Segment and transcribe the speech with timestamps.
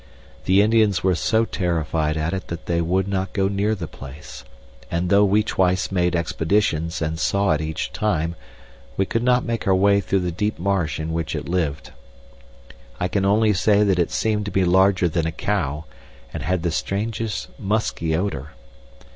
[0.45, 4.43] The Indians were so terrified at it that they would not go near the place,
[4.89, 8.35] and, though we twice made expeditions and saw it each time,
[8.97, 11.91] we could not make our way through the deep marsh in which it lived.
[12.99, 15.85] I can only say that it seemed to be larger than a cow
[16.33, 18.53] and had the strangest musky odor.